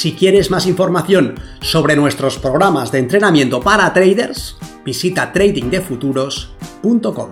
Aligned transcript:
Si 0.00 0.14
quieres 0.14 0.50
más 0.50 0.64
información 0.64 1.34
sobre 1.60 1.94
nuestros 1.94 2.38
programas 2.38 2.90
de 2.90 3.00
entrenamiento 3.00 3.60
para 3.60 3.92
traders, 3.92 4.56
visita 4.82 5.30
tradingdefuturos.com. 5.30 7.28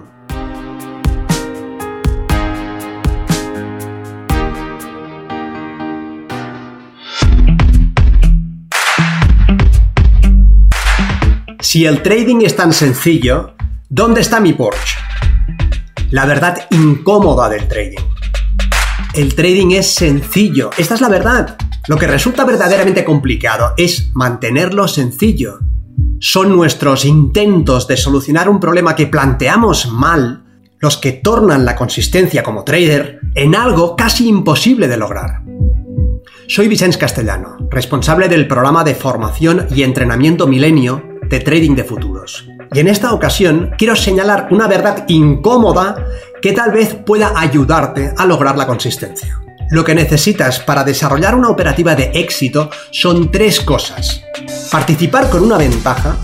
Si 11.61 11.87
el 11.87 12.03
trading 12.03 12.43
es 12.43 12.55
tan 12.55 12.75
sencillo, 12.75 13.55
¿dónde 13.89 14.21
está 14.21 14.41
mi 14.41 14.53
Porsche? 14.53 14.99
La 16.11 16.27
verdad 16.27 16.67
incómoda 16.69 17.49
del 17.49 17.67
trading. 17.67 18.05
El 19.15 19.35
trading 19.35 19.71
es 19.71 19.95
sencillo, 19.95 20.69
esta 20.77 20.97
es 20.97 21.01
la 21.01 21.09
verdad. 21.09 21.57
Lo 21.89 21.97
que 21.97 22.07
resulta 22.07 22.45
verdaderamente 22.45 23.03
complicado 23.03 23.73
es 23.79 24.11
mantenerlo 24.13 24.87
sencillo. 24.89 25.59
Son 26.21 26.55
nuestros 26.55 27.07
intentos 27.07 27.89
de 27.89 27.97
solucionar 27.97 28.51
un 28.51 28.61
problema 28.61 28.95
que 28.95 29.07
planteamos 29.07 29.91
mal 29.91 30.45
los 30.81 30.99
que 30.99 31.13
tornan 31.13 31.65
la 31.65 31.75
consistencia 31.75 32.43
como 32.43 32.63
trader 32.63 33.21
en 33.35 33.55
algo 33.55 33.97
casi 33.97 34.29
imposible 34.29 34.87
de 34.87 34.99
lograr. 34.99 35.43
Soy 36.47 36.69
Vicente 36.69 36.99
Castellano, 36.99 37.57
responsable 37.71 38.29
del 38.29 38.47
programa 38.47 38.85
de 38.85 38.95
formación 38.95 39.67
y 39.75 39.83
entrenamiento 39.83 40.47
milenio 40.47 41.03
de 41.23 41.41
trading 41.41 41.75
de 41.75 41.85
futuros. 41.85 42.47
Y 42.75 42.81
en 42.81 42.89
esta 42.89 43.15
ocasión 43.15 43.71
quiero 43.79 43.97
señalar 43.97 44.49
una 44.51 44.69
verdad 44.69 45.07
incómoda 45.09 46.05
que 46.43 46.53
tal 46.53 46.71
vez 46.71 46.95
pueda 46.95 47.33
ayudarte 47.35 48.13
a 48.15 48.27
lograr 48.27 48.59
la 48.59 48.67
consistencia. 48.67 49.41
Lo 49.71 49.85
que 49.85 49.95
necesitas 49.95 50.61
para 50.61 50.83
desarrollar 50.83 51.35
una 51.35 51.51
operativa 51.51 51.95
de 51.95 52.11
éxito 52.15 52.71
son 52.91 53.31
tres 53.31 53.61
cosas. 53.61 54.23
Participar 54.71 55.29
con 55.29 55.43
una 55.43 55.59
ventaja, 55.59 56.17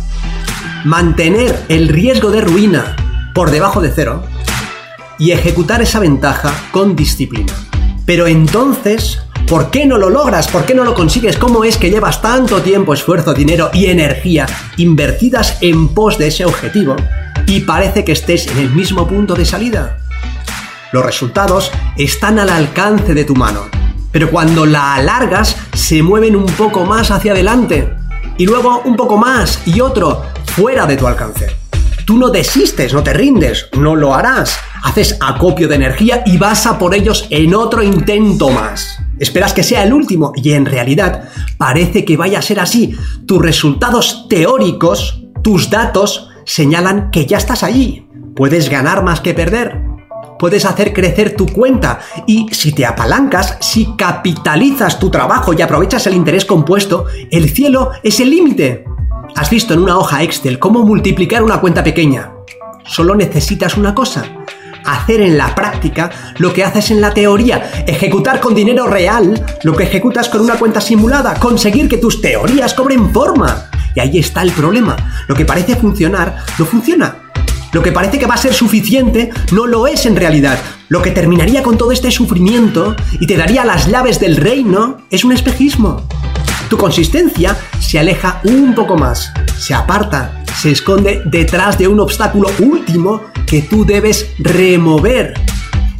mantener 0.84 1.64
el 1.68 1.88
riesgo 1.88 2.30
de 2.30 2.40
ruina 2.40 2.96
por 3.34 3.50
debajo 3.50 3.82
de 3.82 3.92
cero 3.94 4.22
y 5.18 5.32
ejecutar 5.32 5.82
esa 5.82 6.00
ventaja 6.00 6.54
con 6.70 6.96
disciplina. 6.96 7.52
Pero 8.06 8.26
entonces, 8.26 9.20
¿por 9.46 9.70
qué 9.70 9.84
no 9.84 9.98
lo 9.98 10.08
logras? 10.08 10.48
¿Por 10.48 10.64
qué 10.64 10.74
no 10.74 10.84
lo 10.84 10.94
consigues? 10.94 11.36
¿Cómo 11.36 11.64
es 11.64 11.76
que 11.76 11.90
llevas 11.90 12.22
tanto 12.22 12.62
tiempo, 12.62 12.94
esfuerzo, 12.94 13.34
dinero 13.34 13.70
y 13.74 13.86
energía 13.86 14.46
invertidas 14.78 15.58
en 15.60 15.88
pos 15.88 16.16
de 16.16 16.28
ese 16.28 16.46
objetivo 16.46 16.96
y 17.46 17.60
parece 17.60 18.04
que 18.04 18.12
estés 18.12 18.46
en 18.46 18.58
el 18.58 18.70
mismo 18.70 19.06
punto 19.06 19.34
de 19.34 19.44
salida? 19.44 19.98
Los 20.94 21.04
resultados 21.04 21.72
están 21.96 22.38
al 22.38 22.48
alcance 22.50 23.14
de 23.14 23.24
tu 23.24 23.34
mano, 23.34 23.62
pero 24.12 24.30
cuando 24.30 24.64
la 24.64 24.94
alargas 24.94 25.56
se 25.72 26.04
mueven 26.04 26.36
un 26.36 26.46
poco 26.46 26.84
más 26.84 27.10
hacia 27.10 27.32
adelante 27.32 27.92
y 28.38 28.46
luego 28.46 28.80
un 28.84 28.94
poco 28.94 29.16
más 29.16 29.60
y 29.66 29.80
otro 29.80 30.22
fuera 30.44 30.86
de 30.86 30.96
tu 30.96 31.08
alcance. 31.08 31.48
Tú 32.06 32.16
no 32.16 32.30
desistes, 32.30 32.94
no 32.94 33.02
te 33.02 33.12
rindes, 33.12 33.66
no 33.76 33.96
lo 33.96 34.14
harás. 34.14 34.56
Haces 34.84 35.18
acopio 35.20 35.66
de 35.66 35.74
energía 35.74 36.22
y 36.26 36.36
vas 36.36 36.64
a 36.64 36.78
por 36.78 36.94
ellos 36.94 37.26
en 37.30 37.56
otro 37.56 37.82
intento 37.82 38.50
más. 38.50 39.00
Esperas 39.18 39.52
que 39.52 39.64
sea 39.64 39.82
el 39.82 39.92
último 39.92 40.32
y 40.36 40.52
en 40.52 40.64
realidad 40.64 41.28
parece 41.58 42.04
que 42.04 42.16
vaya 42.16 42.38
a 42.38 42.42
ser 42.42 42.60
así. 42.60 42.96
Tus 43.26 43.42
resultados 43.42 44.28
teóricos, 44.28 45.24
tus 45.42 45.70
datos, 45.70 46.28
señalan 46.44 47.10
que 47.10 47.26
ya 47.26 47.38
estás 47.38 47.64
allí. 47.64 48.06
Puedes 48.36 48.68
ganar 48.68 49.02
más 49.02 49.20
que 49.20 49.34
perder 49.34 49.92
puedes 50.38 50.64
hacer 50.64 50.92
crecer 50.92 51.36
tu 51.36 51.46
cuenta 51.46 52.00
y 52.26 52.48
si 52.52 52.72
te 52.72 52.86
apalancas, 52.86 53.56
si 53.60 53.94
capitalizas 53.96 54.98
tu 54.98 55.10
trabajo 55.10 55.52
y 55.52 55.62
aprovechas 55.62 56.06
el 56.06 56.14
interés 56.14 56.44
compuesto, 56.44 57.06
el 57.30 57.50
cielo 57.50 57.90
es 58.02 58.20
el 58.20 58.30
límite. 58.30 58.84
Has 59.36 59.50
visto 59.50 59.74
en 59.74 59.80
una 59.80 59.98
hoja 59.98 60.22
Excel 60.22 60.58
cómo 60.58 60.84
multiplicar 60.84 61.42
una 61.42 61.60
cuenta 61.60 61.82
pequeña. 61.82 62.32
Solo 62.86 63.14
necesitas 63.14 63.76
una 63.76 63.94
cosa, 63.94 64.24
hacer 64.84 65.20
en 65.20 65.38
la 65.38 65.54
práctica 65.54 66.10
lo 66.38 66.52
que 66.52 66.64
haces 66.64 66.90
en 66.90 67.00
la 67.00 67.14
teoría, 67.14 67.84
ejecutar 67.86 68.40
con 68.40 68.54
dinero 68.54 68.86
real 68.86 69.44
lo 69.62 69.74
que 69.74 69.84
ejecutas 69.84 70.28
con 70.28 70.42
una 70.42 70.56
cuenta 70.56 70.80
simulada, 70.80 71.34
conseguir 71.34 71.88
que 71.88 71.98
tus 71.98 72.20
teorías 72.20 72.74
cobren 72.74 73.10
forma. 73.12 73.70
Y 73.94 74.00
ahí 74.00 74.18
está 74.18 74.42
el 74.42 74.50
problema. 74.50 74.96
Lo 75.28 75.34
que 75.34 75.44
parece 75.44 75.76
funcionar 75.76 76.36
no 76.58 76.64
funciona. 76.64 77.23
Lo 77.74 77.82
que 77.82 77.90
parece 77.90 78.20
que 78.20 78.26
va 78.26 78.34
a 78.34 78.38
ser 78.38 78.54
suficiente 78.54 79.30
no 79.50 79.66
lo 79.66 79.88
es 79.88 80.06
en 80.06 80.14
realidad. 80.14 80.60
Lo 80.88 81.02
que 81.02 81.10
terminaría 81.10 81.64
con 81.64 81.76
todo 81.76 81.90
este 81.90 82.12
sufrimiento 82.12 82.94
y 83.18 83.26
te 83.26 83.36
daría 83.36 83.64
las 83.64 83.88
llaves 83.88 84.20
del 84.20 84.36
reino 84.36 84.98
es 85.10 85.24
un 85.24 85.32
espejismo. 85.32 86.06
Tu 86.70 86.78
consistencia 86.78 87.56
se 87.80 87.98
aleja 87.98 88.40
un 88.44 88.76
poco 88.76 88.96
más, 88.96 89.32
se 89.58 89.74
aparta, 89.74 90.44
se 90.56 90.70
esconde 90.70 91.22
detrás 91.24 91.76
de 91.76 91.88
un 91.88 91.98
obstáculo 91.98 92.48
último 92.60 93.22
que 93.44 93.62
tú 93.62 93.84
debes 93.84 94.28
remover. 94.38 95.34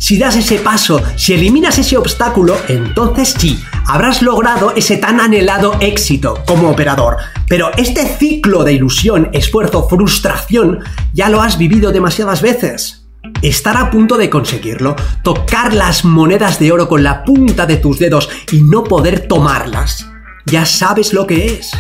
Si 0.04 0.19
das 0.19 0.37
ese 0.37 0.59
paso, 0.59 1.03
si 1.16 1.32
eliminas 1.32 1.78
ese 1.78 1.97
obstáculo, 1.97 2.59
entonces 2.69 3.34
sí, 3.38 3.59
habrás 3.87 4.20
logrado 4.20 4.75
ese 4.76 4.98
tan 4.98 5.19
anhelado 5.19 5.78
éxito 5.81 6.44
como 6.47 6.69
operador. 6.69 7.16
Pero 7.48 7.70
este 7.78 8.04
ciclo 8.04 8.65
de 8.65 8.75
ilusión, 8.75 9.31
esfuerzo, 9.32 9.88
frustración, 9.88 10.81
ya 11.15 11.31
lo 11.31 11.41
has 11.41 11.56
vivido 11.56 11.91
demasiadas 11.91 12.42
veces. 12.42 13.06
Estar 13.41 13.78
a 13.78 13.91
punto 13.91 14.19
de 14.19 14.28
conseguirlo, 14.28 14.94
tocar 15.22 15.72
las 15.72 16.04
monedas 16.04 16.59
de 16.59 16.71
oro 16.71 16.86
con 16.86 17.03
la 17.03 17.25
punta 17.25 17.65
de 17.65 17.78
tus 17.78 17.98
dedos 17.98 18.28
y 18.53 18.60
no 18.60 18.84
poder 18.84 19.26
tomarlas, 19.26 20.06
ya 20.44 20.66
sabes 20.66 21.15
lo 21.15 21.26
que 21.26 21.47
es. 21.47 21.71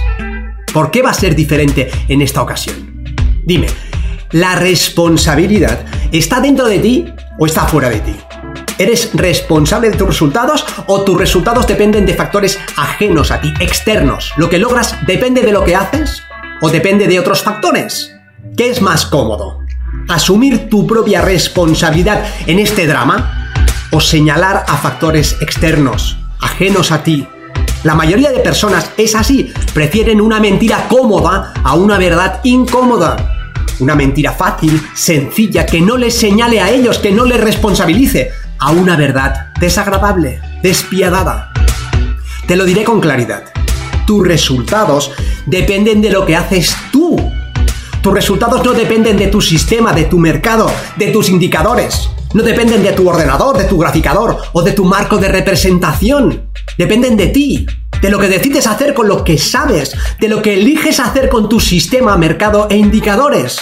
¿Por 0.72 0.90
qué 0.90 1.02
va 1.02 1.10
a 1.10 1.12
ser 1.12 1.36
diferente 1.36 1.90
en 2.08 2.22
esta 2.22 2.40
ocasión? 2.40 3.04
Dime, 3.44 3.66
¿la 4.30 4.54
responsabilidad 4.54 5.84
está 6.10 6.40
dentro 6.40 6.66
de 6.68 6.78
ti 6.78 7.04
o 7.38 7.46
está 7.46 7.66
fuera 7.66 7.88
de 7.90 8.00
ti? 8.00 8.16
¿Eres 8.78 9.10
responsable 9.14 9.90
de 9.90 9.96
tus 9.96 10.08
resultados 10.08 10.66
o 10.86 11.02
tus 11.02 11.16
resultados 11.16 11.66
dependen 11.66 12.06
de 12.06 12.14
factores 12.14 12.58
ajenos 12.76 13.30
a 13.30 13.40
ti, 13.40 13.52
externos? 13.60 14.32
¿Lo 14.36 14.48
que 14.48 14.58
logras 14.58 14.96
depende 15.06 15.42
de 15.42 15.52
lo 15.52 15.64
que 15.64 15.76
haces 15.76 16.22
o 16.60 16.68
depende 16.68 17.06
de 17.06 17.20
otros 17.20 17.42
factores? 17.42 18.12
¿Qué 18.56 18.70
es 18.70 18.82
más 18.82 19.06
cómodo? 19.06 19.60
¿Asumir 20.08 20.68
tu 20.68 20.86
propia 20.86 21.22
responsabilidad 21.22 22.24
en 22.46 22.58
este 22.58 22.86
drama 22.86 23.50
o 23.92 24.00
señalar 24.00 24.64
a 24.66 24.76
factores 24.76 25.36
externos, 25.40 26.18
ajenos 26.40 26.90
a 26.90 27.02
ti? 27.02 27.28
La 27.84 27.94
mayoría 27.94 28.32
de 28.32 28.40
personas 28.40 28.90
es 28.96 29.14
así, 29.14 29.52
prefieren 29.72 30.20
una 30.20 30.40
mentira 30.40 30.86
cómoda 30.88 31.52
a 31.62 31.74
una 31.74 31.98
verdad 31.98 32.40
incómoda. 32.42 33.33
Una 33.80 33.96
mentira 33.96 34.32
fácil, 34.32 34.80
sencilla, 34.94 35.66
que 35.66 35.80
no 35.80 35.96
les 35.96 36.14
señale 36.14 36.60
a 36.60 36.70
ellos, 36.70 36.98
que 36.98 37.10
no 37.10 37.24
les 37.24 37.40
responsabilice, 37.40 38.30
a 38.58 38.70
una 38.70 38.96
verdad 38.96 39.52
desagradable, 39.58 40.40
despiadada. 40.62 41.52
Te 42.46 42.56
lo 42.56 42.64
diré 42.64 42.84
con 42.84 43.00
claridad. 43.00 43.44
Tus 44.06 44.26
resultados 44.26 45.12
dependen 45.46 46.00
de 46.00 46.10
lo 46.10 46.24
que 46.24 46.36
haces 46.36 46.76
tú. 46.92 47.16
Tus 48.00 48.12
resultados 48.12 48.64
no 48.64 48.72
dependen 48.72 49.16
de 49.16 49.26
tu 49.26 49.40
sistema, 49.40 49.92
de 49.92 50.04
tu 50.04 50.18
mercado, 50.18 50.70
de 50.96 51.08
tus 51.08 51.28
indicadores. 51.28 52.10
No 52.32 52.42
dependen 52.42 52.82
de 52.82 52.92
tu 52.92 53.08
ordenador, 53.08 53.56
de 53.56 53.64
tu 53.64 53.78
graficador 53.78 54.38
o 54.52 54.62
de 54.62 54.72
tu 54.72 54.84
marco 54.84 55.18
de 55.18 55.28
representación. 55.28 56.50
Dependen 56.76 57.16
de 57.16 57.28
ti, 57.28 57.66
de 58.04 58.10
lo 58.10 58.18
que 58.18 58.28
decides 58.28 58.66
hacer 58.66 58.92
con 58.92 59.08
lo 59.08 59.24
que 59.24 59.38
sabes, 59.38 59.96
de 60.20 60.28
lo 60.28 60.42
que 60.42 60.52
eliges 60.52 61.00
hacer 61.00 61.30
con 61.30 61.48
tu 61.48 61.58
sistema, 61.58 62.18
mercado 62.18 62.66
e 62.68 62.76
indicadores. 62.76 63.58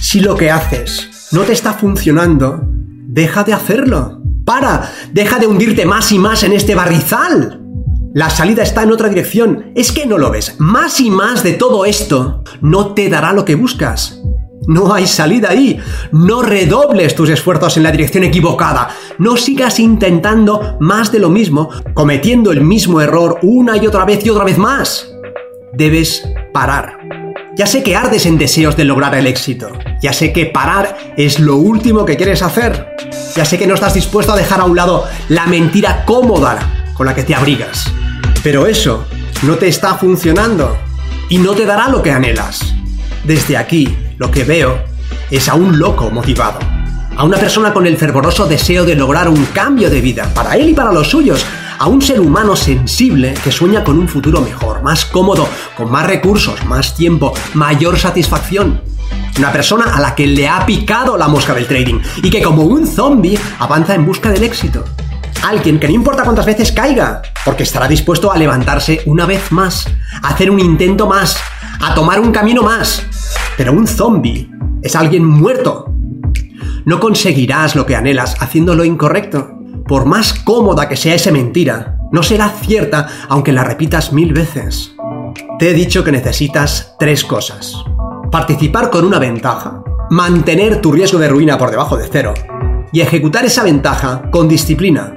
Si 0.00 0.20
lo 0.20 0.36
que 0.36 0.52
haces 0.52 1.28
no 1.32 1.40
te 1.40 1.52
está 1.52 1.72
funcionando, 1.72 2.60
deja 2.62 3.42
de 3.42 3.54
hacerlo. 3.54 4.22
Para, 4.44 4.88
deja 5.10 5.40
de 5.40 5.48
hundirte 5.48 5.84
más 5.84 6.12
y 6.12 6.20
más 6.20 6.44
en 6.44 6.52
este 6.52 6.76
barrizal. 6.76 7.60
La 8.14 8.30
salida 8.30 8.62
está 8.62 8.84
en 8.84 8.92
otra 8.92 9.08
dirección. 9.08 9.72
Es 9.74 9.90
que 9.90 10.06
no 10.06 10.16
lo 10.16 10.30
ves. 10.30 10.54
Más 10.60 11.00
y 11.00 11.10
más 11.10 11.42
de 11.42 11.54
todo 11.54 11.84
esto 11.84 12.44
no 12.60 12.94
te 12.94 13.08
dará 13.08 13.32
lo 13.32 13.44
que 13.44 13.56
buscas. 13.56 14.22
No 14.66 14.94
hay 14.94 15.06
salida 15.06 15.50
ahí. 15.50 15.78
No 16.12 16.42
redobles 16.42 17.14
tus 17.14 17.30
esfuerzos 17.30 17.76
en 17.76 17.82
la 17.82 17.90
dirección 17.90 18.24
equivocada. 18.24 18.90
No 19.18 19.36
sigas 19.36 19.80
intentando 19.80 20.76
más 20.80 21.10
de 21.10 21.18
lo 21.18 21.30
mismo, 21.30 21.70
cometiendo 21.94 22.52
el 22.52 22.60
mismo 22.60 23.00
error 23.00 23.38
una 23.42 23.76
y 23.76 23.86
otra 23.86 24.04
vez 24.04 24.24
y 24.24 24.30
otra 24.30 24.44
vez 24.44 24.58
más. 24.58 25.08
Debes 25.72 26.22
parar. 26.52 26.98
Ya 27.56 27.66
sé 27.66 27.82
que 27.82 27.96
ardes 27.96 28.24
en 28.24 28.38
deseos 28.38 28.76
de 28.76 28.84
lograr 28.84 29.14
el 29.14 29.26
éxito. 29.26 29.70
Ya 30.00 30.12
sé 30.12 30.32
que 30.32 30.46
parar 30.46 30.96
es 31.16 31.38
lo 31.38 31.56
último 31.56 32.04
que 32.04 32.16
quieres 32.16 32.42
hacer. 32.42 32.96
Ya 33.36 33.44
sé 33.44 33.58
que 33.58 33.66
no 33.66 33.74
estás 33.74 33.94
dispuesto 33.94 34.32
a 34.32 34.36
dejar 34.36 34.60
a 34.60 34.64
un 34.64 34.76
lado 34.76 35.04
la 35.28 35.46
mentira 35.46 36.04
cómoda 36.06 36.92
con 36.94 37.06
la 37.06 37.14
que 37.14 37.24
te 37.24 37.34
abrigas. 37.34 37.92
Pero 38.42 38.66
eso 38.66 39.04
no 39.42 39.56
te 39.56 39.68
está 39.68 39.96
funcionando 39.96 40.76
y 41.28 41.38
no 41.38 41.52
te 41.52 41.66
dará 41.66 41.88
lo 41.88 42.02
que 42.02 42.10
anhelas. 42.10 42.74
Desde 43.24 43.56
aquí, 43.56 43.96
lo 44.18 44.30
que 44.30 44.44
veo 44.44 44.78
es 45.30 45.48
a 45.48 45.54
un 45.54 45.78
loco 45.78 46.10
motivado, 46.10 46.58
a 47.16 47.24
una 47.24 47.38
persona 47.38 47.72
con 47.72 47.86
el 47.86 47.96
fervoroso 47.96 48.46
deseo 48.46 48.84
de 48.84 48.94
lograr 48.94 49.28
un 49.28 49.44
cambio 49.46 49.90
de 49.90 50.00
vida 50.00 50.32
para 50.34 50.56
él 50.56 50.70
y 50.70 50.74
para 50.74 50.92
los 50.92 51.08
suyos, 51.08 51.44
a 51.78 51.86
un 51.86 52.00
ser 52.00 52.20
humano 52.20 52.54
sensible 52.54 53.34
que 53.42 53.50
sueña 53.50 53.82
con 53.82 53.98
un 53.98 54.08
futuro 54.08 54.40
mejor, 54.40 54.82
más 54.82 55.04
cómodo, 55.04 55.48
con 55.76 55.90
más 55.90 56.06
recursos, 56.06 56.64
más 56.66 56.94
tiempo, 56.94 57.34
mayor 57.54 57.98
satisfacción. 57.98 58.80
Una 59.38 59.50
persona 59.50 59.96
a 59.96 60.00
la 60.00 60.14
que 60.14 60.26
le 60.26 60.46
ha 60.46 60.64
picado 60.64 61.16
la 61.16 61.28
mosca 61.28 61.54
del 61.54 61.66
trading 61.66 62.00
y 62.22 62.30
que 62.30 62.42
como 62.42 62.62
un 62.62 62.86
zombie 62.86 63.38
avanza 63.58 63.94
en 63.94 64.06
busca 64.06 64.30
del 64.30 64.44
éxito. 64.44 64.84
Alguien 65.42 65.80
que 65.80 65.88
no 65.88 65.94
importa 65.94 66.22
cuántas 66.22 66.46
veces 66.46 66.70
caiga, 66.70 67.22
porque 67.44 67.64
estará 67.64 67.88
dispuesto 67.88 68.30
a 68.30 68.38
levantarse 68.38 69.02
una 69.06 69.26
vez 69.26 69.50
más, 69.50 69.88
a 70.22 70.28
hacer 70.28 70.50
un 70.50 70.60
intento 70.60 71.08
más, 71.08 71.36
a 71.80 71.94
tomar 71.94 72.20
un 72.20 72.30
camino 72.30 72.62
más. 72.62 73.04
Pero 73.62 73.74
un 73.74 73.86
zombie 73.86 74.50
es 74.82 74.96
alguien 74.96 75.24
muerto. 75.24 75.94
No 76.84 76.98
conseguirás 76.98 77.76
lo 77.76 77.86
que 77.86 77.94
anhelas 77.94 78.34
haciendo 78.40 78.74
lo 78.74 78.84
incorrecto. 78.84 79.52
Por 79.86 80.04
más 80.04 80.34
cómoda 80.34 80.88
que 80.88 80.96
sea 80.96 81.14
esa 81.14 81.30
mentira, 81.30 81.96
no 82.10 82.24
será 82.24 82.48
cierta 82.48 83.06
aunque 83.28 83.52
la 83.52 83.62
repitas 83.62 84.12
mil 84.12 84.32
veces. 84.32 84.96
Te 85.60 85.70
he 85.70 85.74
dicho 85.74 86.02
que 86.02 86.10
necesitas 86.10 86.96
tres 86.98 87.22
cosas. 87.22 87.76
Participar 88.32 88.90
con 88.90 89.04
una 89.04 89.20
ventaja, 89.20 89.84
mantener 90.10 90.80
tu 90.80 90.90
riesgo 90.90 91.20
de 91.20 91.28
ruina 91.28 91.56
por 91.56 91.70
debajo 91.70 91.96
de 91.96 92.08
cero 92.10 92.34
y 92.92 93.00
ejecutar 93.00 93.44
esa 93.44 93.62
ventaja 93.62 94.28
con 94.32 94.48
disciplina. 94.48 95.14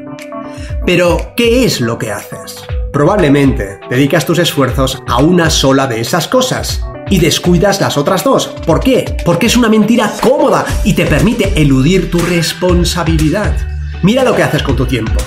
Pero, 0.85 1.33
¿qué 1.35 1.65
es 1.65 1.81
lo 1.81 1.97
que 1.97 2.11
haces? 2.11 2.63
Probablemente 2.93 3.79
dedicas 3.89 4.23
tus 4.23 4.37
esfuerzos 4.37 5.01
a 5.07 5.17
una 5.17 5.49
sola 5.49 5.87
de 5.87 5.99
esas 5.99 6.27
cosas 6.27 6.85
y 7.09 7.19
descuidas 7.19 7.81
las 7.81 7.97
otras 7.97 8.23
dos. 8.23 8.47
¿Por 8.65 8.79
qué? 8.79 9.17
Porque 9.25 9.47
es 9.47 9.55
una 9.55 9.69
mentira 9.69 10.11
cómoda 10.21 10.65
y 10.83 10.93
te 10.93 11.05
permite 11.05 11.53
eludir 11.61 12.09
tu 12.11 12.19
responsabilidad. 12.19 13.55
Mira 14.03 14.23
lo 14.23 14.35
que 14.35 14.43
haces 14.43 14.63
con 14.63 14.75
tu 14.75 14.85
tiempo. 14.85 15.21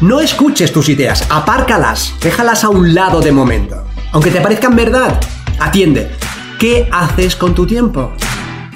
No 0.00 0.20
escuches 0.20 0.72
tus 0.72 0.88
ideas, 0.88 1.26
apárcalas, 1.28 2.14
déjalas 2.22 2.62
a 2.64 2.68
un 2.68 2.94
lado 2.94 3.20
de 3.20 3.32
momento. 3.32 3.84
Aunque 4.12 4.30
te 4.30 4.40
parezcan 4.40 4.76
verdad, 4.76 5.18
atiende. 5.58 6.10
¿Qué 6.58 6.88
haces 6.92 7.36
con 7.36 7.54
tu 7.54 7.66
tiempo? 7.66 8.12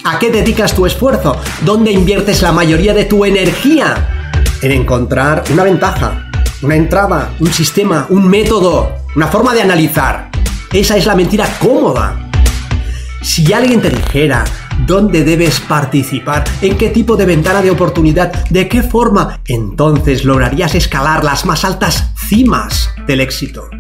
¿A 0.05 0.19
qué 0.19 0.31
dedicas 0.31 0.75
tu 0.75 0.85
esfuerzo? 0.85 1.37
¿Dónde 1.65 1.93
inviertes 1.93 2.43
la 2.43 2.53
mayoría 2.53 2.93
de 2.93 3.05
tu 3.05 3.25
energía? 3.25 4.31
En 4.61 4.73
encontrar 4.73 5.45
una 5.53 5.63
ventaja, 5.63 6.29
una 6.63 6.75
entrada, 6.75 7.35
un 7.39 7.53
sistema, 7.53 8.07
un 8.09 8.29
método, 8.29 8.97
una 9.15 9.29
forma 9.29 9.55
de 9.55 9.63
analizar. 9.63 10.31
Esa 10.73 10.97
es 10.97 11.07
la 11.07 11.15
mentira 11.15 11.47
cómoda. 11.61 12.22
Si 13.23 13.53
alguien 13.53 13.81
te 13.81 13.89
dijera 13.89 14.43
dónde 14.85 15.23
debes 15.23 15.61
participar, 15.61 16.43
en 16.61 16.77
qué 16.77 16.89
tipo 16.89 17.17
de 17.17 17.25
ventana 17.25 17.63
de 17.63 17.71
oportunidad, 17.71 18.33
de 18.51 18.69
qué 18.69 18.83
forma, 18.83 19.39
entonces 19.47 20.25
lograrías 20.25 20.75
escalar 20.75 21.23
las 21.23 21.47
más 21.47 21.65
altas 21.65 22.11
cimas 22.17 22.91
del 23.07 23.21
éxito. 23.21 23.71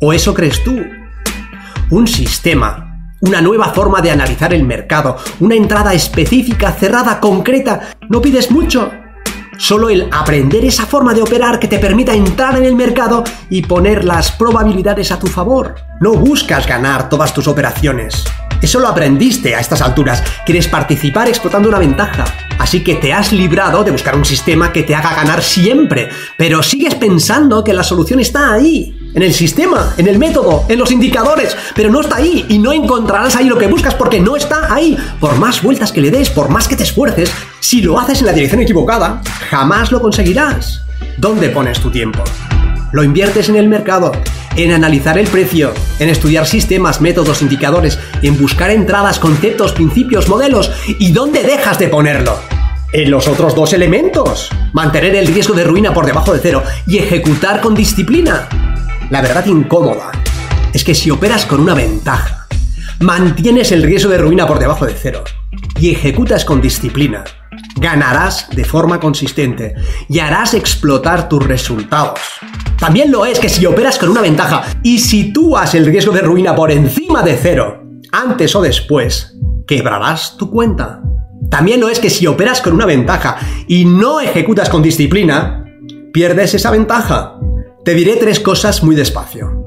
¿O 0.00 0.12
eso 0.12 0.32
crees 0.32 0.62
tú? 0.62 0.80
Un 1.90 2.06
sistema, 2.06 3.10
una 3.20 3.40
nueva 3.40 3.70
forma 3.74 4.00
de 4.00 4.12
analizar 4.12 4.54
el 4.54 4.62
mercado, 4.62 5.16
una 5.40 5.56
entrada 5.56 5.94
específica, 5.94 6.70
cerrada, 6.70 7.18
concreta. 7.18 7.96
No 8.08 8.22
pides 8.22 8.52
mucho, 8.52 8.88
Solo 9.58 9.90
el 9.90 10.08
aprender 10.10 10.64
esa 10.64 10.86
forma 10.86 11.14
de 11.14 11.22
operar 11.22 11.60
que 11.60 11.68
te 11.68 11.78
permita 11.78 12.14
entrar 12.14 12.56
en 12.56 12.64
el 12.64 12.74
mercado 12.74 13.22
y 13.48 13.62
poner 13.62 14.04
las 14.04 14.32
probabilidades 14.32 15.12
a 15.12 15.18
tu 15.18 15.28
favor. 15.28 15.76
No 16.00 16.14
buscas 16.14 16.66
ganar 16.66 17.08
todas 17.08 17.32
tus 17.32 17.46
operaciones. 17.46 18.24
Eso 18.62 18.78
lo 18.78 18.86
aprendiste 18.86 19.56
a 19.56 19.60
estas 19.60 19.82
alturas. 19.82 20.22
Quieres 20.46 20.68
participar 20.68 21.28
explotando 21.28 21.68
una 21.68 21.80
ventaja. 21.80 22.24
Así 22.58 22.84
que 22.84 22.94
te 22.94 23.12
has 23.12 23.32
librado 23.32 23.82
de 23.82 23.90
buscar 23.90 24.14
un 24.14 24.24
sistema 24.24 24.72
que 24.72 24.84
te 24.84 24.94
haga 24.94 25.14
ganar 25.14 25.42
siempre. 25.42 26.08
Pero 26.36 26.62
sigues 26.62 26.94
pensando 26.94 27.64
que 27.64 27.72
la 27.72 27.82
solución 27.82 28.20
está 28.20 28.52
ahí. 28.52 29.10
En 29.14 29.22
el 29.22 29.34
sistema, 29.34 29.94
en 29.98 30.06
el 30.06 30.18
método, 30.18 30.64
en 30.68 30.78
los 30.78 30.92
indicadores. 30.92 31.56
Pero 31.74 31.90
no 31.90 32.00
está 32.00 32.16
ahí 32.16 32.46
y 32.48 32.60
no 32.60 32.72
encontrarás 32.72 33.34
ahí 33.34 33.46
lo 33.46 33.58
que 33.58 33.66
buscas 33.66 33.96
porque 33.96 34.20
no 34.20 34.36
está 34.36 34.72
ahí. 34.72 34.96
Por 35.18 35.36
más 35.38 35.60
vueltas 35.60 35.90
que 35.90 36.00
le 36.00 36.12
des, 36.12 36.30
por 36.30 36.48
más 36.48 36.68
que 36.68 36.76
te 36.76 36.84
esfuerces, 36.84 37.32
si 37.58 37.82
lo 37.82 37.98
haces 37.98 38.20
en 38.20 38.26
la 38.26 38.32
dirección 38.32 38.62
equivocada, 38.62 39.20
jamás 39.50 39.90
lo 39.90 40.00
conseguirás. 40.00 40.82
¿Dónde 41.18 41.48
pones 41.48 41.80
tu 41.80 41.90
tiempo? 41.90 42.22
Lo 42.92 43.02
inviertes 43.02 43.48
en 43.48 43.56
el 43.56 43.68
mercado, 43.68 44.12
en 44.56 44.72
analizar 44.72 45.18
el 45.18 45.26
precio, 45.26 45.72
en 45.98 46.08
estudiar 46.08 46.46
sistemas, 46.46 47.00
métodos, 47.00 47.42
indicadores, 47.42 47.98
en 48.22 48.38
buscar 48.38 48.70
entradas, 48.70 49.18
conceptos, 49.18 49.72
principios, 49.72 50.28
modelos. 50.28 50.70
¿Y 50.98 51.12
dónde 51.12 51.42
dejas 51.42 51.78
de 51.78 51.88
ponerlo? 51.88 52.38
En 52.92 53.10
los 53.10 53.28
otros 53.28 53.54
dos 53.54 53.72
elementos. 53.72 54.50
Mantener 54.72 55.14
el 55.16 55.26
riesgo 55.26 55.54
de 55.54 55.64
ruina 55.64 55.94
por 55.94 56.06
debajo 56.06 56.32
de 56.32 56.40
cero 56.40 56.62
y 56.86 56.98
ejecutar 56.98 57.60
con 57.60 57.74
disciplina. 57.74 58.48
La 59.10 59.22
verdad 59.22 59.46
incómoda 59.46 60.12
es 60.72 60.84
que 60.84 60.94
si 60.94 61.10
operas 61.10 61.46
con 61.46 61.60
una 61.60 61.74
ventaja, 61.74 62.46
mantienes 63.00 63.72
el 63.72 63.82
riesgo 63.82 64.10
de 64.10 64.18
ruina 64.18 64.46
por 64.46 64.58
debajo 64.58 64.86
de 64.86 64.94
cero 64.94 65.24
y 65.78 65.90
ejecutas 65.90 66.44
con 66.44 66.60
disciplina, 66.60 67.24
ganarás 67.76 68.48
de 68.50 68.64
forma 68.64 69.00
consistente 69.00 69.74
y 70.08 70.20
harás 70.20 70.54
explotar 70.54 71.28
tus 71.28 71.44
resultados. 71.44 72.20
También 72.82 73.12
lo 73.12 73.24
es 73.24 73.38
que 73.38 73.48
si 73.48 73.64
operas 73.64 73.96
con 73.96 74.08
una 74.08 74.20
ventaja 74.20 74.64
y 74.82 74.98
sitúas 74.98 75.72
el 75.76 75.86
riesgo 75.86 76.12
de 76.12 76.20
ruina 76.20 76.56
por 76.56 76.72
encima 76.72 77.22
de 77.22 77.36
cero, 77.36 77.80
antes 78.10 78.56
o 78.56 78.60
después, 78.60 79.38
quebrarás 79.68 80.36
tu 80.36 80.50
cuenta. 80.50 81.00
También 81.48 81.80
lo 81.80 81.88
es 81.88 82.00
que 82.00 82.10
si 82.10 82.26
operas 82.26 82.60
con 82.60 82.72
una 82.72 82.84
ventaja 82.84 83.36
y 83.68 83.84
no 83.84 84.20
ejecutas 84.20 84.68
con 84.68 84.82
disciplina, 84.82 85.64
pierdes 86.12 86.54
esa 86.54 86.72
ventaja. 86.72 87.38
Te 87.84 87.94
diré 87.94 88.16
tres 88.16 88.40
cosas 88.40 88.82
muy 88.82 88.96
despacio. 88.96 89.64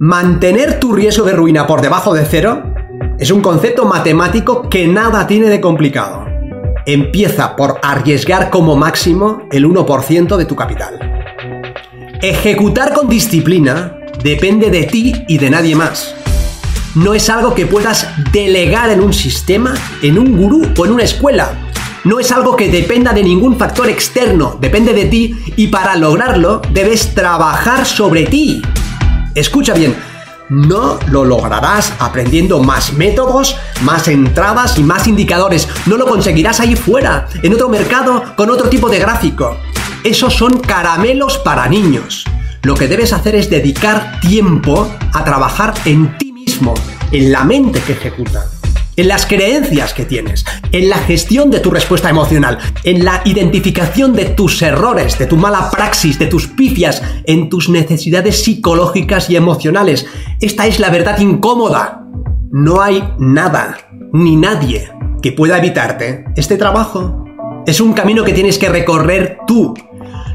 Mantener 0.00 0.80
tu 0.80 0.94
riesgo 0.94 1.24
de 1.24 1.34
ruina 1.34 1.68
por 1.68 1.80
debajo 1.80 2.12
de 2.12 2.24
cero 2.24 2.74
es 3.20 3.30
un 3.30 3.40
concepto 3.40 3.84
matemático 3.84 4.68
que 4.68 4.88
nada 4.88 5.28
tiene 5.28 5.48
de 5.48 5.60
complicado. 5.60 6.26
Empieza 6.86 7.54
por 7.54 7.78
arriesgar 7.84 8.50
como 8.50 8.74
máximo 8.74 9.42
el 9.52 9.64
1% 9.64 10.36
de 10.36 10.44
tu 10.44 10.56
capital. 10.56 11.11
Ejecutar 12.22 12.94
con 12.94 13.08
disciplina 13.08 13.98
depende 14.22 14.70
de 14.70 14.84
ti 14.84 15.12
y 15.26 15.38
de 15.38 15.50
nadie 15.50 15.74
más. 15.74 16.14
No 16.94 17.14
es 17.14 17.28
algo 17.28 17.52
que 17.52 17.66
puedas 17.66 18.06
delegar 18.30 18.90
en 18.90 19.00
un 19.00 19.12
sistema, 19.12 19.74
en 20.02 20.20
un 20.20 20.36
gurú 20.36 20.68
o 20.78 20.86
en 20.86 20.92
una 20.92 21.02
escuela. 21.02 21.72
No 22.04 22.20
es 22.20 22.30
algo 22.30 22.54
que 22.54 22.70
dependa 22.70 23.12
de 23.12 23.24
ningún 23.24 23.58
factor 23.58 23.88
externo, 23.88 24.56
depende 24.60 24.92
de 24.92 25.06
ti 25.06 25.34
y 25.56 25.66
para 25.66 25.96
lograrlo 25.96 26.62
debes 26.72 27.12
trabajar 27.12 27.84
sobre 27.86 28.26
ti. 28.26 28.62
Escucha 29.34 29.74
bien, 29.74 29.96
no 30.48 31.00
lo 31.08 31.24
lograrás 31.24 31.92
aprendiendo 31.98 32.62
más 32.62 32.92
métodos, 32.92 33.56
más 33.80 34.06
entradas 34.06 34.78
y 34.78 34.84
más 34.84 35.08
indicadores. 35.08 35.68
No 35.86 35.96
lo 35.96 36.06
conseguirás 36.06 36.60
ahí 36.60 36.76
fuera, 36.76 37.26
en 37.42 37.52
otro 37.52 37.68
mercado, 37.68 38.22
con 38.36 38.48
otro 38.48 38.68
tipo 38.68 38.88
de 38.88 39.00
gráfico. 39.00 39.56
Esos 40.04 40.34
son 40.34 40.58
caramelos 40.58 41.38
para 41.38 41.68
niños. 41.68 42.24
Lo 42.62 42.74
que 42.74 42.88
debes 42.88 43.12
hacer 43.12 43.34
es 43.34 43.50
dedicar 43.50 44.20
tiempo 44.20 44.90
a 45.12 45.24
trabajar 45.24 45.74
en 45.84 46.16
ti 46.18 46.32
mismo, 46.32 46.74
en 47.12 47.32
la 47.32 47.44
mente 47.44 47.80
que 47.80 47.92
ejecuta 47.92 48.46
en 48.96 49.08
las 49.08 49.26
creencias 49.26 49.94
que 49.94 50.04
tienes, 50.04 50.44
en 50.70 50.88
la 50.88 50.98
gestión 50.98 51.50
de 51.50 51.60
tu 51.60 51.70
respuesta 51.70 52.10
emocional, 52.10 52.58
en 52.84 53.04
la 53.04 53.22
identificación 53.24 54.12
de 54.12 54.26
tus 54.26 54.60
errores, 54.62 55.18
de 55.18 55.26
tu 55.26 55.36
mala 55.36 55.70
praxis, 55.70 56.18
de 56.18 56.26
tus 56.26 56.46
pifias, 56.46 57.02
en 57.24 57.48
tus 57.48 57.68
necesidades 57.68 58.44
psicológicas 58.44 59.30
y 59.30 59.36
emocionales. 59.36 60.06
Esta 60.40 60.66
es 60.66 60.78
la 60.78 60.90
verdad 60.90 61.18
incómoda. 61.20 62.06
No 62.50 62.82
hay 62.82 63.02
nada, 63.18 63.78
ni 64.12 64.36
nadie, 64.36 64.90
que 65.22 65.32
pueda 65.32 65.58
evitarte 65.58 66.24
este 66.36 66.56
trabajo. 66.56 67.24
Es 67.66 67.80
un 67.80 67.94
camino 67.94 68.24
que 68.24 68.34
tienes 68.34 68.58
que 68.58 68.68
recorrer 68.68 69.38
tú. 69.46 69.72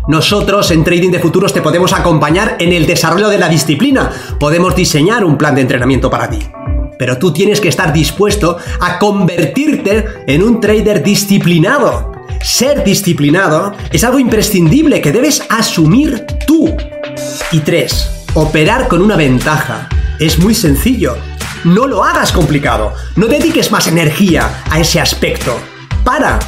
Nosotros 0.08 0.72
en 0.72 0.86
Trading 0.86 1.12
de 1.12 1.20
Futuros 1.20 1.54
te 1.54 1.62
podemos 1.62 1.92
acompañar 1.92 2.56
en 2.60 2.72
el 2.72 2.86
desarrollo 2.86 3.28
de 3.28 3.38
la 3.38 3.50
disciplina. 3.50 4.10
Podemos 4.40 4.74
diseñar 4.74 5.26
un 5.26 5.38
plan 5.38 5.54
de 5.54 5.62
entrenamiento 5.62 6.10
para 6.10 6.30
ti. 6.30 6.40
pero 7.00 7.20
tú 7.20 7.32
tienes 7.32 7.62
que 7.62 7.70
estar 7.70 7.94
dispuesto 7.94 8.58
a 8.80 8.98
convertirte 8.98 10.04
en 10.26 10.42
un 10.42 10.60
trader 10.60 11.04
disciplinado. 11.04 12.12
Ser 12.42 12.84
disciplinado 12.84 13.74
es 13.92 14.04
algo 14.04 14.18
imprescindible 14.18 15.00
que 15.00 15.12
debes 15.12 15.44
asumir 15.50 16.26
tú. 16.48 16.76
Y 17.52 17.60
tres, 17.60 18.26
operar 18.34 18.88
con 18.88 19.04
una 19.04 19.16
ventaja. 19.16 19.90
Es 20.20 20.40
muy 20.40 20.56
sencillo. 20.56 21.18
No 21.66 21.86
lo 21.86 22.04
hagas 22.04 22.32
complicado. 22.32 22.94
No 23.16 23.28
dediques 23.28 23.72
más 23.72 23.86
energía 23.86 24.64
a 24.72 24.80
ese 24.80 25.00
aspecto. 25.00 25.56
Para. 26.04 26.40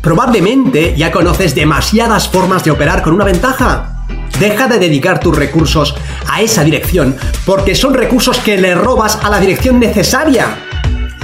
Probablemente 0.00 0.94
ya 0.96 1.12
conoces 1.12 1.54
demasiadas 1.54 2.28
formas 2.28 2.64
de 2.64 2.70
operar 2.70 3.02
con 3.02 3.12
una 3.12 3.24
ventaja. 3.24 4.06
Deja 4.38 4.66
de 4.66 4.78
dedicar 4.78 5.20
tus 5.20 5.36
recursos 5.36 5.94
a 6.26 6.40
esa 6.40 6.64
dirección 6.64 7.16
porque 7.44 7.74
son 7.74 7.92
recursos 7.92 8.38
que 8.38 8.56
le 8.56 8.74
robas 8.74 9.18
a 9.22 9.28
la 9.28 9.38
dirección 9.38 9.78
necesaria. 9.78 10.56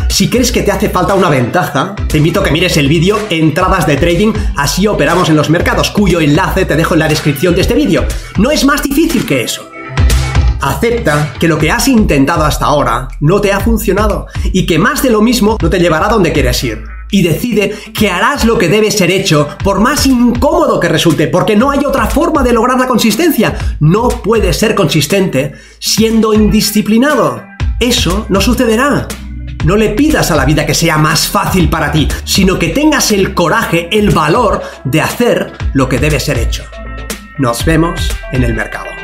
Si 0.09 0.29
crees 0.29 0.53
que 0.53 0.63
te 0.63 0.73
hace 0.73 0.91
falta 0.91 1.15
una 1.15 1.31
ventaja, 1.31 1.95
te 2.09 2.19
invito 2.19 2.41
a 2.41 2.45
que 2.45 2.51
mires 2.51 2.77
el 2.77 2.89
vídeo 2.89 3.19
Entradas 3.31 3.87
de 3.87 3.97
Trading, 3.97 4.33
así 4.57 4.87
operamos 4.87 5.29
en 5.29 5.37
los 5.37 5.51
mercados, 5.51 5.91
cuyo 5.91 6.21
enlace 6.21 6.65
te 6.65 6.77
dejo 6.77 6.95
en 6.95 7.01
la 7.01 7.09
descripción 7.09 7.55
de 7.55 7.63
este 7.63 7.75
vídeo. 7.75 8.05
No 8.39 8.51
es 8.51 8.65
más 8.65 8.83
difícil 8.83 9.27
que 9.27 9.43
eso. 9.43 9.71
Acepta 10.61 11.35
que 11.39 11.49
lo 11.49 11.59
que 11.59 11.71
has 11.71 11.89
intentado 11.89 12.45
hasta 12.45 12.67
ahora 12.67 13.09
no 13.21 13.41
te 13.41 13.53
ha 13.53 13.61
funcionado 13.61 14.27
y 14.45 14.67
que 14.67 14.79
más 14.79 15.03
de 15.03 15.11
lo 15.11 15.23
mismo 15.23 15.59
no 15.61 15.71
te 15.71 15.79
llevará 15.79 16.09
donde 16.09 16.33
quieres 16.33 16.63
ir. 16.65 16.96
Y 17.11 17.23
decide 17.23 17.75
que 17.95 18.11
harás 18.11 18.45
lo 18.45 18.59
que 18.59 18.69
debe 18.69 18.91
ser 18.91 19.11
hecho, 19.11 19.49
por 19.63 19.81
más 19.81 20.07
incómodo 20.07 20.81
que 20.81 20.89
resulte, 20.89 21.29
porque 21.29 21.57
no 21.57 21.71
hay 21.71 21.85
otra 21.85 22.07
forma 22.07 22.43
de 22.43 22.53
lograr 22.53 22.79
la 22.79 22.89
consistencia. 22.89 23.57
No 23.81 24.09
puedes 24.09 24.57
ser 24.57 24.75
consistente 24.75 25.55
siendo 25.79 26.35
indisciplinado. 26.35 27.45
Eso 27.79 28.27
no 28.29 28.41
sucederá. 28.41 29.07
No 29.65 29.77
le 29.77 29.91
pidas 29.91 30.31
a 30.31 30.37
la 30.37 30.45
vida 30.45 30.65
que 30.65 30.75
sea 30.75 30.97
más 30.99 31.29
fácil 31.29 31.69
para 31.69 31.91
ti, 31.91 32.09
sino 32.25 32.59
que 32.59 32.69
tengas 32.69 33.11
el 33.13 33.35
coraje, 33.35 33.89
el 33.91 34.11
valor 34.11 34.63
de 34.85 35.01
hacer 35.01 35.53
lo 35.73 35.89
que 35.89 35.99
debe 35.99 36.21
ser 36.21 36.39
hecho. 36.39 36.65
Nos 37.39 37.65
vemos 37.65 38.11
en 38.33 38.45
el 38.45 38.55
mercado. 38.55 38.96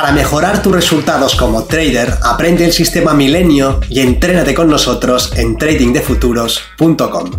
Para 0.00 0.12
mejorar 0.12 0.62
tus 0.62 0.72
resultados 0.72 1.34
como 1.34 1.64
trader, 1.64 2.18
aprende 2.22 2.64
el 2.64 2.72
sistema 2.72 3.14
Milenio 3.14 3.80
y 3.90 3.98
entrénate 3.98 4.54
con 4.54 4.70
nosotros 4.70 5.32
en 5.34 5.58
tradingdefuturos.com. 5.58 7.30